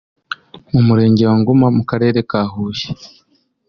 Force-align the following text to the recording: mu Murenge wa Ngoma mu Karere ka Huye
mu 0.71 0.81
Murenge 0.87 1.23
wa 1.29 1.35
Ngoma 1.41 1.67
mu 1.77 1.83
Karere 1.89 2.19
ka 2.29 2.41
Huye 2.51 2.87